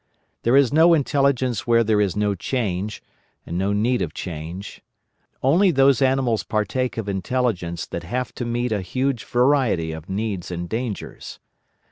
[0.41, 3.03] There is no intelligence where there is no change
[3.45, 4.81] and no need of change.
[5.43, 10.49] Only those animals partake of intelligence that have to meet a huge variety of needs
[10.49, 11.39] and dangers.